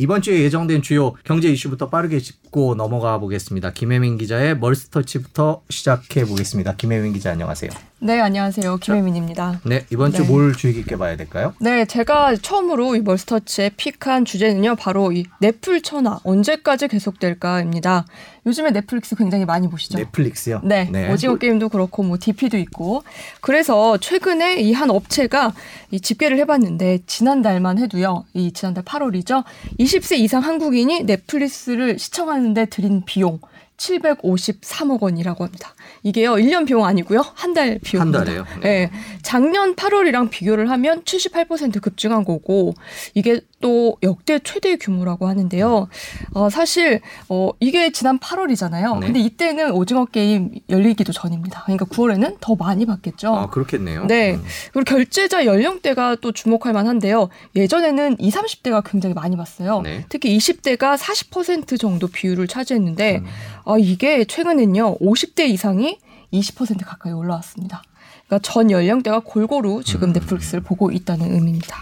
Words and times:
이번 0.00 0.22
주에 0.22 0.40
예정된 0.40 0.80
주요 0.80 1.12
경제 1.24 1.50
이슈부터 1.50 1.90
빠르게 1.90 2.20
짚고 2.20 2.74
넘어가 2.74 3.18
보겠습니다. 3.18 3.72
김혜민 3.72 4.16
기자의 4.16 4.56
멀스터치부터 4.56 5.60
시작해 5.68 6.24
보겠습니다. 6.24 6.76
김혜민 6.76 7.12
기자 7.12 7.32
안녕하세요. 7.32 7.89
네, 8.02 8.18
안녕하세요. 8.18 8.78
김혜민입니다. 8.78 9.60
네, 9.66 9.84
이번 9.90 10.10
주 10.12 10.22
네. 10.22 10.28
뭘 10.28 10.54
주의 10.54 10.72
깊게 10.72 10.96
봐야 10.96 11.16
될까요? 11.16 11.52
네, 11.60 11.84
제가 11.84 12.34
처음으로 12.36 12.96
이 12.96 13.00
멀스터치에 13.00 13.72
픽한 13.76 14.24
주제는요, 14.24 14.76
바로 14.76 15.12
이 15.12 15.24
넷플 15.38 15.82
천화 15.82 16.18
언제까지 16.24 16.88
계속될까입니다. 16.88 18.06
요즘에 18.46 18.70
넷플릭스 18.70 19.14
굉장히 19.16 19.44
많이 19.44 19.68
보시죠? 19.68 19.98
넷플릭스요. 19.98 20.62
네, 20.64 20.88
오징어 21.12 21.36
게임도 21.36 21.68
그렇고 21.68 22.02
뭐 22.02 22.16
DP도 22.18 22.56
있고 22.56 23.02
그래서 23.42 23.98
최근에 23.98 24.60
이 24.62 24.72
한 24.72 24.88
업체가 24.88 25.52
이 25.90 26.00
집계를 26.00 26.38
해 26.38 26.46
봤는데 26.46 27.00
지난달만 27.06 27.78
해도요, 27.78 28.24
이 28.32 28.50
지난달 28.52 28.82
8월이죠, 28.82 29.44
20세 29.78 30.16
이상 30.16 30.42
한국인이 30.42 31.02
넷플릭스를 31.02 31.98
시청하는데 31.98 32.64
들인 32.66 33.02
비용 33.04 33.40
753억 33.80 35.02
원이라고 35.02 35.44
합니다. 35.44 35.74
이게요, 36.02 36.34
1년 36.34 36.66
비용 36.66 36.84
아니고요, 36.84 37.24
한 37.34 37.50
달 37.50 37.80
비용입니다. 37.82 38.18
한 38.20 38.24
달에요? 38.26 38.44
네. 38.62 38.90
작년 39.22 39.74
8월이랑 39.74 40.30
비교를 40.30 40.70
하면 40.70 41.02
78% 41.02 41.80
급증한 41.80 42.24
거고 42.24 42.74
이게 43.14 43.40
또 43.60 43.96
역대 44.04 44.38
최대 44.38 44.76
규모라고 44.76 45.26
하는데요. 45.26 45.88
어, 46.32 46.48
사실 46.48 47.00
어, 47.28 47.50
이게 47.58 47.90
지난 47.90 48.18
8월이잖아요. 48.20 49.00
네. 49.00 49.06
근데 49.06 49.20
이때는 49.20 49.72
오징어 49.72 50.04
게임 50.04 50.52
열리기도 50.68 51.12
전입니다. 51.12 51.64
그러니까 51.64 51.86
9월에는 51.86 52.36
더 52.40 52.54
많이 52.54 52.86
받겠죠. 52.86 53.34
아, 53.34 53.50
그렇겠네요. 53.50 54.06
네. 54.06 54.34
음. 54.34 54.44
그리고 54.72 54.84
결제자 54.84 55.44
연령대가 55.44 56.16
또 56.20 56.30
주목할 56.32 56.72
만한데요. 56.72 57.28
예전에는 57.56 58.16
20, 58.20 58.40
30대가 58.40 58.82
굉장히 58.88 59.14
많이 59.14 59.36
봤어요. 59.36 59.80
네. 59.82 60.04
특히 60.08 60.36
20대가 60.38 60.96
40% 60.96 61.78
정도 61.78 62.06
비율을 62.06 62.46
차지했는데 62.46 63.18
음. 63.18 63.26
아, 63.70 63.78
이게 63.78 64.24
최근엔요. 64.24 64.98
50대 64.98 65.48
이상이 65.48 65.98
20% 66.32 66.84
가까이 66.84 67.12
올라왔습니다. 67.12 67.82
그러니까 68.26 68.38
전 68.50 68.70
연령대가 68.72 69.20
골고루 69.20 69.84
지금 69.84 70.08
음. 70.08 70.12
넷플릭스를 70.12 70.60
보고 70.60 70.90
있다는 70.90 71.32
의미입니다. 71.32 71.76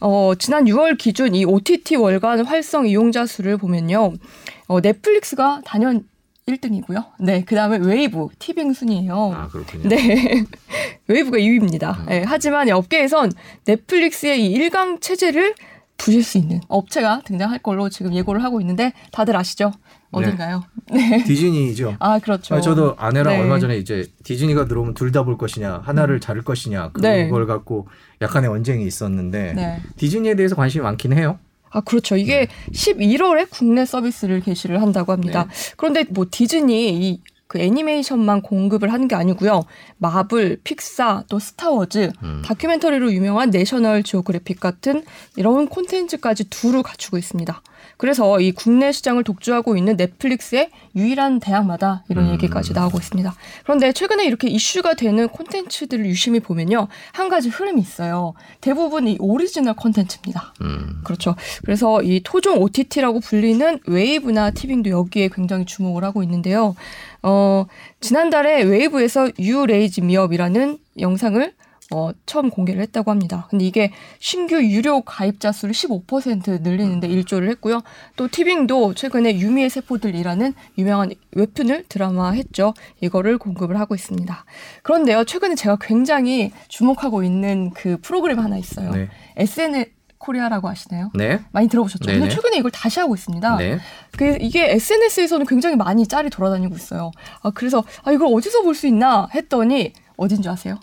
어, 0.00 0.32
지난 0.36 0.64
6월 0.64 0.98
기준 0.98 1.36
이 1.36 1.44
OTT 1.44 1.94
월간 1.94 2.44
활성 2.44 2.88
이용자 2.88 3.26
수를 3.26 3.56
보면요. 3.56 4.14
어, 4.66 4.80
넷플릭스가 4.80 5.62
단연 5.64 6.04
1등이고요. 6.46 7.04
네, 7.20 7.44
그 7.44 7.54
다음에 7.54 7.76
웨이브, 7.76 8.26
티빙 8.40 8.72
순이에요. 8.72 9.32
아, 9.32 9.46
그렇군요. 9.46 9.88
네. 9.88 10.44
웨이브가 11.06 11.38
2위입니다. 11.38 12.00
음. 12.00 12.06
네, 12.06 12.24
하지만 12.26 12.66
이 12.66 12.72
업계에선 12.72 13.30
넷플릭스의 13.64 14.44
이 14.44 14.50
일강 14.50 14.98
체제를 14.98 15.54
부술 15.98 16.24
수 16.24 16.36
있는 16.36 16.60
업체가 16.66 17.20
등장할 17.24 17.60
걸로 17.60 17.88
지금 17.88 18.12
예고를 18.12 18.42
하고 18.42 18.60
있는데 18.60 18.92
다들 19.12 19.36
아시죠? 19.36 19.70
어딘가요? 20.12 20.62
네. 20.92 21.24
디즈니죠. 21.26 21.96
아, 21.98 22.18
그렇죠. 22.18 22.54
아, 22.54 22.60
저도 22.60 22.94
아내랑 22.98 23.34
네. 23.34 23.40
얼마 23.40 23.58
전에 23.58 23.76
이제 23.78 24.06
디즈니가 24.24 24.66
들어오면 24.66 24.94
둘 24.94 25.10
다 25.12 25.24
볼 25.24 25.36
것이냐, 25.38 25.82
하나를 25.84 26.20
자를 26.20 26.42
것이냐, 26.42 26.92
네. 27.00 27.24
그걸 27.26 27.46
갖고 27.46 27.88
약간의 28.20 28.48
언쟁이 28.50 28.86
있었는데 28.86 29.52
네. 29.54 29.80
디즈니에 29.96 30.36
대해서 30.36 30.54
관심이 30.54 30.82
많긴 30.82 31.12
해요. 31.12 31.38
아, 31.70 31.80
그렇죠. 31.80 32.16
이게 32.16 32.48
11월에 32.72 33.48
국내 33.50 33.84
서비스를 33.86 34.40
개시를 34.40 34.82
한다고 34.82 35.12
합니다. 35.12 35.48
그런데 35.76 36.04
뭐 36.10 36.26
디즈니 36.30 37.10
이 37.10 37.22
그 37.52 37.58
애니메이션만 37.58 38.40
공급을 38.40 38.94
하는 38.94 39.08
게 39.08 39.14
아니고요. 39.14 39.64
마블, 39.98 40.58
픽사, 40.64 41.24
또 41.28 41.38
스타워즈, 41.38 42.10
음. 42.22 42.40
다큐멘터리로 42.46 43.12
유명한 43.12 43.50
내셔널 43.50 44.02
지오그래픽 44.02 44.58
같은 44.58 45.04
이런 45.36 45.68
콘텐츠까지 45.68 46.48
두루 46.48 46.82
갖추고 46.82 47.18
있습니다. 47.18 47.62
그래서 47.96 48.40
이 48.40 48.52
국내 48.52 48.92
시장을 48.92 49.24
독주하고 49.24 49.76
있는 49.76 49.96
넷플릭스의 49.96 50.70
유일한 50.96 51.40
대항마다 51.40 52.04
이런 52.08 52.26
음. 52.26 52.32
얘기까지 52.32 52.72
나오고 52.72 52.98
있습니다. 52.98 53.34
그런데 53.64 53.92
최근에 53.92 54.24
이렇게 54.24 54.48
이슈가 54.48 54.94
되는 54.94 55.28
콘텐츠들을 55.28 56.06
유심히 56.06 56.40
보면요. 56.40 56.88
한 57.12 57.28
가지 57.28 57.48
흐름이 57.48 57.80
있어요. 57.80 58.34
대부분 58.60 59.08
이 59.08 59.16
오리지널 59.20 59.74
콘텐츠입니다. 59.74 60.54
음. 60.62 61.00
그렇죠. 61.04 61.34
그래서 61.64 62.02
이 62.02 62.20
토종 62.22 62.60
OTT라고 62.62 63.20
불리는 63.20 63.80
웨이브나 63.86 64.50
티빙도 64.50 64.90
여기에 64.90 65.28
굉장히 65.32 65.64
주목을 65.64 66.04
하고 66.04 66.22
있는데요. 66.22 66.74
어, 67.22 67.66
지난달에 68.00 68.62
웨이브에서 68.62 69.30
Me 69.38 70.16
Up이라는 70.16 70.78
영상을 70.98 71.52
어, 71.92 72.10
처음 72.26 72.50
공개를 72.50 72.80
했다고 72.82 73.10
합니다. 73.10 73.46
근데 73.50 73.64
이게 73.64 73.92
신규 74.18 74.62
유료 74.64 75.02
가입자 75.02 75.52
수를 75.52 75.74
15% 75.74 76.62
늘리는데 76.62 77.06
일조를 77.06 77.48
했고요. 77.50 77.82
또 78.16 78.28
티빙도 78.28 78.94
최근에 78.94 79.38
유미의 79.38 79.68
세포들이라는 79.70 80.54
유명한 80.78 81.10
웹툰을 81.32 81.84
드라마 81.88 82.30
했죠. 82.30 82.72
이거를 83.00 83.38
공급을 83.38 83.78
하고 83.78 83.94
있습니다. 83.94 84.44
그런데요, 84.82 85.24
최근에 85.24 85.54
제가 85.54 85.76
굉장히 85.80 86.50
주목하고 86.68 87.22
있는 87.22 87.70
그 87.70 87.98
프로그램 88.00 88.38
하나 88.40 88.56
있어요. 88.56 88.90
네. 88.92 89.08
SNL 89.36 89.84
코리아라고 90.18 90.68
아시나요? 90.68 91.10
네. 91.14 91.40
많이 91.50 91.68
들어보셨죠? 91.68 92.04
네네. 92.06 92.18
근데 92.20 92.34
최근에 92.34 92.56
이걸 92.56 92.70
다시 92.70 93.00
하고 93.00 93.14
있습니다. 93.14 93.56
네. 93.56 93.78
그 94.16 94.38
이게 94.40 94.70
SNS에서는 94.72 95.46
굉장히 95.46 95.74
많이 95.74 96.06
짤이 96.06 96.30
돌아다니고 96.30 96.76
있어요. 96.76 97.10
아 97.42 97.50
그래서 97.50 97.82
아 98.04 98.12
이걸 98.12 98.28
어디서 98.32 98.62
볼 98.62 98.74
수 98.74 98.86
있나 98.86 99.28
했더니 99.34 99.92
어딘 100.16 100.40
줄 100.40 100.52
아세요? 100.52 100.78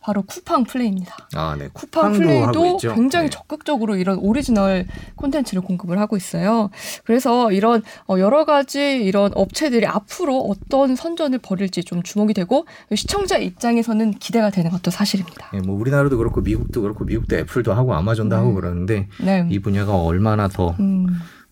바로 0.00 0.22
쿠팡 0.22 0.64
플레이입니다. 0.64 1.14
아, 1.34 1.56
네. 1.58 1.68
쿠팡 1.72 2.12
플레이도. 2.14 2.78
굉장히 2.78 3.26
네. 3.26 3.30
적극적으로 3.30 3.96
이런 3.96 4.18
오리지널 4.18 4.86
콘텐츠를 5.16 5.62
공급을 5.62 5.98
하고 5.98 6.16
있어요. 6.16 6.70
그래서 7.04 7.52
이런 7.52 7.82
어, 8.08 8.18
여러 8.18 8.44
가지 8.44 8.80
이런 8.80 9.30
업체들이 9.34 9.86
앞으로 9.86 10.38
어떤 10.38 10.96
선전을 10.96 11.40
벌일지 11.40 11.84
좀 11.84 12.02
주목이 12.02 12.32
되고 12.32 12.66
시청자 12.94 13.36
입장에서는 13.36 14.12
기대가 14.14 14.50
되는 14.50 14.70
것도 14.70 14.90
사실입니다. 14.90 15.50
예, 15.54 15.58
뭐 15.58 15.78
우리나라도 15.78 16.16
그렇고 16.16 16.40
미국도 16.40 16.80
그렇고 16.82 17.04
미국도 17.04 17.36
애플도 17.36 17.74
하고 17.74 17.94
아마존도 17.94 18.34
네. 18.34 18.40
하고 18.40 18.54
그러는데 18.54 19.08
네. 19.22 19.46
이 19.50 19.58
분야가 19.58 19.94
얼마나 19.96 20.48
더 20.48 20.74
음, 20.80 20.99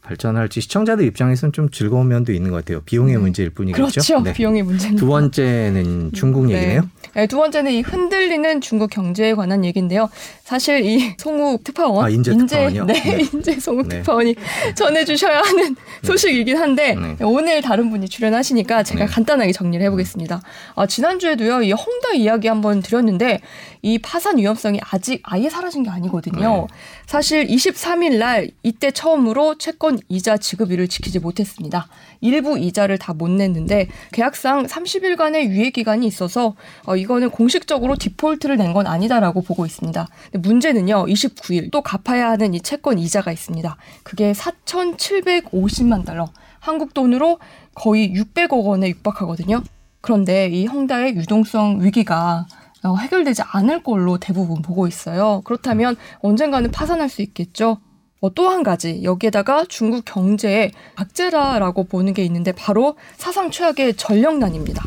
발전할지 0.08 0.62
시청자들 0.62 1.04
입장에서는 1.04 1.52
좀 1.52 1.70
즐거운 1.70 2.08
면도 2.08 2.32
있는 2.32 2.50
것 2.50 2.56
같아요. 2.56 2.80
비용의 2.80 3.14
네. 3.14 3.20
문제일 3.20 3.50
뿐이겠죠. 3.50 3.82
그렇죠. 3.82 4.20
네. 4.22 4.32
비용의 4.32 4.62
문제입니다. 4.62 4.98
두 4.98 5.06
번째는 5.06 6.12
중국 6.12 6.46
네. 6.46 6.54
얘기네요. 6.54 6.88
네, 7.14 7.26
두 7.26 7.36
번째는 7.36 7.72
이 7.72 7.82
흔들리는 7.82 8.60
중국 8.62 8.88
경제에 8.88 9.34
관한 9.34 9.64
얘기인데요. 9.66 10.08
사실 10.44 10.84
이 10.84 11.14
송욱 11.18 11.62
특파원, 11.62 12.04
아, 12.04 12.08
인재 12.08 12.34
특파원이요? 12.34 12.84
네, 12.86 12.94
네. 12.94 13.28
인재 13.32 13.60
송욱 13.60 13.88
네. 13.88 13.96
특파원이 13.96 14.34
전해주셔야 14.74 15.40
하는 15.40 15.76
소식이긴 16.02 16.56
한데 16.56 16.94
네. 16.94 17.16
오늘 17.22 17.60
다른 17.60 17.90
분이 17.90 18.08
출연하시니까 18.08 18.84
제가 18.84 19.04
네. 19.04 19.12
간단하게 19.12 19.52
정리를 19.52 19.84
해보겠습니다. 19.86 20.40
아, 20.74 20.86
지난주에도요, 20.86 21.62
이 21.62 21.72
헝다 21.72 22.14
이야기 22.14 22.48
한번 22.48 22.80
드렸는데 22.80 23.40
이 23.82 23.98
파산 23.98 24.38
위험성이 24.38 24.80
아직 24.90 25.20
아예 25.24 25.50
사라진 25.50 25.82
게 25.82 25.90
아니거든요. 25.90 26.66
네. 26.70 26.76
사실 27.06 27.46
23일 27.46 28.18
날 28.18 28.50
이때 28.62 28.90
처음으로 28.90 29.58
채권 29.58 29.97
이자 30.08 30.36
지급일을 30.36 30.88
지키지 30.88 31.18
못했습니다. 31.20 31.88
일부 32.20 32.58
이자를 32.58 32.96
다 32.98 33.12
못 33.18 33.28
냈는데 33.30 33.88
계약상 34.12 34.66
30일간의 34.66 35.48
유예 35.48 35.70
기간이 35.70 36.06
있어서 36.06 36.54
어, 36.86 36.94
이거는 36.96 37.30
공식적으로 37.30 37.96
디폴트를 37.96 38.56
낸 38.56 38.72
건 38.72 38.86
아니다라고 38.86 39.42
보고 39.42 39.64
있습니다. 39.66 40.06
문제는요. 40.34 41.06
29일 41.06 41.70
또 41.72 41.80
갚아야 41.82 42.28
하는 42.30 42.54
이 42.54 42.60
채권 42.60 42.98
이자가 42.98 43.32
있습니다. 43.32 43.76
그게 44.04 44.32
4,750만 44.32 46.04
달러. 46.04 46.28
한국 46.60 46.92
돈으로 46.94 47.38
거의 47.74 48.12
600억 48.12 48.64
원에 48.64 48.88
육박하거든요. 48.90 49.62
그런데 50.00 50.48
이 50.48 50.66
헝다의 50.66 51.16
유동성 51.16 51.82
위기가 51.82 52.46
어, 52.84 52.96
해결되지 52.96 53.42
않을 53.44 53.82
걸로 53.82 54.18
대부분 54.18 54.62
보고 54.62 54.86
있어요. 54.86 55.40
그렇다면 55.44 55.96
언젠가는 56.20 56.70
파산할 56.70 57.08
수 57.08 57.22
있겠죠. 57.22 57.78
어, 58.20 58.34
또 58.34 58.48
한 58.48 58.62
가지 58.62 59.02
여기에다가 59.02 59.64
중국 59.68 60.04
경제의 60.04 60.72
악재라라고 60.96 61.84
보는 61.84 62.14
게 62.14 62.24
있는데 62.24 62.52
바로 62.52 62.96
사상 63.16 63.50
최악의 63.50 63.96
전력난입니다. 63.96 64.84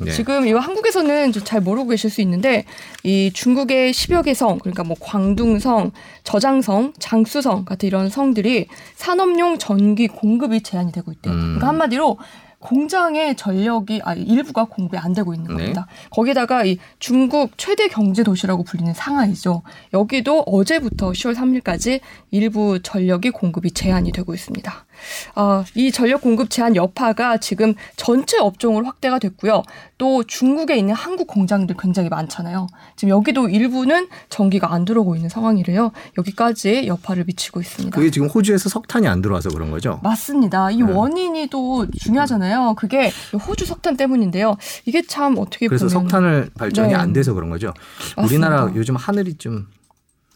네. 0.00 0.10
지금 0.10 0.46
이거 0.46 0.58
한국에서는 0.58 1.32
좀잘 1.32 1.60
모르고 1.60 1.90
계실 1.90 2.10
수 2.10 2.20
있는데 2.22 2.64
이 3.02 3.30
중국의 3.32 3.92
10여 3.92 4.24
개 4.24 4.34
성, 4.34 4.58
그러니까 4.58 4.84
뭐 4.84 4.96
광둥성, 5.00 5.92
저장성, 6.24 6.92
장수성 6.98 7.64
같은 7.64 7.86
이런 7.86 8.08
성들이 8.08 8.66
산업용 8.96 9.58
전기 9.58 10.08
공급이 10.08 10.62
제한이 10.62 10.92
되고 10.92 11.12
있대요. 11.12 11.32
음. 11.32 11.40
그러니까 11.40 11.68
한마디로 11.68 12.18
공장의 12.62 13.36
전력이 13.36 14.00
아 14.04 14.14
일부가 14.14 14.64
공급이 14.64 14.96
안 14.96 15.12
되고 15.12 15.34
있는 15.34 15.48
네. 15.48 15.54
겁니다. 15.54 15.86
거기다가 16.10 16.64
이 16.64 16.78
중국 16.98 17.58
최대 17.58 17.88
경제 17.88 18.22
도시라고 18.22 18.62
불리는 18.62 18.94
상하이죠. 18.94 19.62
여기도 19.92 20.40
어제부터 20.42 21.10
10월 21.10 21.34
3일까지 21.34 22.00
일부 22.30 22.80
전력이 22.80 23.30
공급이 23.30 23.72
제한이 23.72 24.12
되고 24.12 24.32
있습니다. 24.32 24.86
아, 25.34 25.64
이 25.74 25.90
전력 25.90 26.20
공급 26.20 26.50
제한 26.50 26.76
여파가 26.76 27.38
지금 27.38 27.74
전체 27.96 28.38
업종으로 28.38 28.86
확대가 28.86 29.18
됐고요. 29.18 29.62
또 29.98 30.24
중국에 30.24 30.76
있는 30.76 30.94
한국 30.94 31.26
공장들 31.28 31.76
굉장히 31.78 32.08
많잖아요. 32.08 32.66
지금 32.96 33.10
여기도 33.10 33.48
일부는 33.48 34.08
전기가 34.28 34.72
안 34.72 34.84
들어오고 34.84 35.14
있는 35.14 35.28
상황이래요. 35.28 35.92
여기까지 36.18 36.86
여파를 36.86 37.24
미치고 37.24 37.60
있습니다. 37.60 37.94
그게 37.94 38.10
지금 38.10 38.28
호주에서 38.28 38.68
석탄이 38.68 39.06
안 39.06 39.22
들어와서 39.22 39.50
그런 39.50 39.70
거죠? 39.70 40.00
맞습니다. 40.02 40.70
이 40.70 40.82
네. 40.82 40.92
원인이 40.92 41.48
또 41.48 41.86
중요하잖아요. 41.90 42.74
그게 42.76 43.12
호주 43.46 43.64
석탄 43.64 43.96
때문인데요. 43.96 44.56
이게 44.86 45.02
참 45.02 45.36
어떻게 45.38 45.68
그래서 45.68 45.86
보면 45.86 46.02
석탄을 46.02 46.50
발전이 46.58 46.88
네. 46.88 46.94
안 46.94 47.12
돼서 47.12 47.32
그런 47.32 47.50
거죠. 47.50 47.72
맞습니다. 48.16 48.22
우리나라 48.22 48.72
요즘 48.74 48.96
하늘이 48.96 49.34
좀 49.34 49.68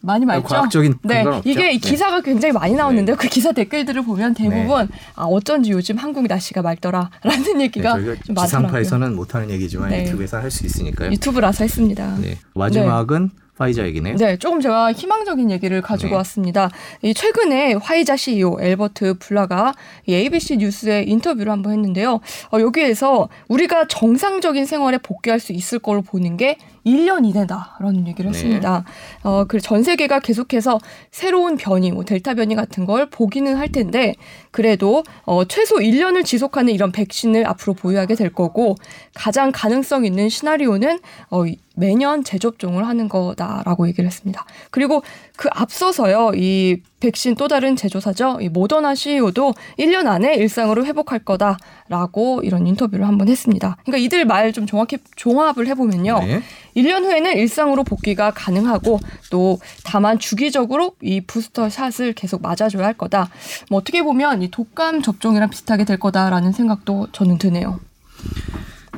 많이 0.01 0.25
맑죠. 0.25 0.43
과학적인 0.47 0.99
네. 1.03 1.23
이게 1.43 1.63
네. 1.71 1.77
기사가 1.77 2.21
굉장히 2.21 2.53
많이 2.53 2.73
나오는데요. 2.75 3.15
그 3.15 3.27
기사 3.27 3.51
댓글들을 3.51 4.03
보면 4.03 4.33
대부분 4.33 4.87
아 5.15 5.23
어쩐지 5.23 5.71
요즘 5.71 5.97
한국 5.97 6.25
날씨가 6.27 6.61
맑더라라는 6.61 7.57
네, 7.57 7.63
얘기가 7.63 7.93
저희가 7.93 8.13
좀 8.23 8.35
많더라고요. 8.35 8.45
지상파에서는 8.45 9.15
못하는 9.15 9.49
얘기지만 9.49 9.89
네. 9.89 10.05
유튜브에서 10.05 10.37
할 10.37 10.51
수 10.51 10.65
있으니까요. 10.65 11.11
유튜브라서 11.11 11.63
했습니다. 11.63 12.15
네. 12.21 12.37
마지막은 12.53 13.31
파이자 13.57 13.85
얘기네요. 13.87 14.15
네, 14.17 14.37
조금 14.37 14.61
제가 14.61 14.93
희망적인 14.93 15.49
얘기를 15.51 15.81
가지고 15.81 16.11
네. 16.11 16.15
왔습니다. 16.17 16.69
이 17.01 17.13
최근에 17.13 17.73
화이자 17.73 18.15
CEO 18.15 18.57
엘버트 18.61 19.15
블라가 19.19 19.73
이 20.05 20.13
ABC 20.13 20.57
뉴스에 20.57 21.03
인터뷰를 21.07 21.51
한번 21.51 21.73
했는데요. 21.73 22.19
어, 22.53 22.59
여기에서 22.59 23.29
우리가 23.47 23.87
정상적인 23.87 24.65
생활에 24.65 24.97
복귀할 24.99 25.39
수 25.39 25.53
있을 25.53 25.79
걸로 25.79 26.01
보는 26.01 26.37
게 26.37 26.57
1년 26.85 27.25
이내다라는 27.25 28.07
얘기를 28.07 28.31
네. 28.31 28.37
했습니다. 28.37 28.85
어, 29.23 29.43
그전 29.45 29.83
세계가 29.83 30.19
계속해서 30.21 30.79
새로운 31.11 31.57
변이, 31.57 31.91
뭐 31.91 32.05
델타 32.05 32.35
변이 32.35 32.55
같은 32.55 32.85
걸 32.85 33.09
보기는 33.09 33.55
할 33.57 33.69
텐데 33.71 34.15
그래도 34.51 35.03
어, 35.25 35.43
최소 35.45 35.77
1년을 35.77 36.23
지속하는 36.23 36.71
이런 36.73 36.91
백신을 36.91 37.45
앞으로 37.47 37.73
보유하게 37.73 38.15
될 38.15 38.29
거고 38.31 38.75
가장 39.13 39.51
가능성 39.53 40.05
있는 40.05 40.29
시나리오는 40.29 40.99
어, 41.29 41.45
이- 41.45 41.57
매년 41.77 42.23
재접종을 42.23 42.87
하는 42.87 43.07
거다라고 43.07 43.87
얘기를 43.87 44.05
했습니다. 44.05 44.45
그리고 44.71 45.03
그 45.35 45.47
앞서서요, 45.51 46.31
이 46.35 46.81
백신 46.99 47.35
또 47.35 47.47
다른 47.47 47.75
제조사죠, 47.75 48.39
이 48.41 48.49
모더나 48.49 48.95
CEO도 48.95 49.53
1년 49.77 50.07
안에 50.07 50.33
일상으로 50.35 50.83
회복할 50.85 51.19
거다라고 51.19 52.41
이런 52.43 52.65
인터뷰를 52.65 53.07
한번 53.07 53.29
했습니다. 53.29 53.77
그러니까 53.85 54.03
이들 54.03 54.25
말 54.25 54.47
좀 54.57 54.65
정확히 54.65 54.97
종합을 55.15 55.67
해보면요. 55.67 56.19
네. 56.19 56.41
1년 56.75 57.03
후에는 57.03 57.37
일상으로 57.37 57.83
복귀가 57.83 58.31
가능하고 58.31 58.99
또 59.29 59.59
다만 59.83 60.19
주기적으로 60.19 60.93
이 61.01 61.21
부스터 61.21 61.69
샷을 61.69 62.13
계속 62.13 62.41
맞아줘야 62.41 62.85
할 62.85 62.93
거다. 62.93 63.29
뭐 63.69 63.79
어떻게 63.79 64.01
보면 64.01 64.41
이 64.41 64.49
독감 64.49 65.01
접종이랑 65.01 65.49
비슷하게 65.49 65.85
될 65.85 65.97
거다라는 65.97 66.53
생각도 66.53 67.07
저는 67.11 67.37
드네요. 67.37 67.79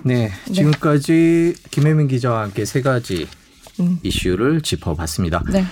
네. 0.04 0.32
지금까지 0.54 1.56
김혜민 1.72 2.08
기자와 2.08 2.44
함께 2.44 2.66
세 2.66 2.82
가지 2.82 3.28
음. 3.80 4.00
이슈를 4.04 4.62
짚어봤습니다. 4.62 5.44
네. 5.52 5.66